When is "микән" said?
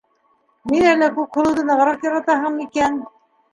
2.65-3.01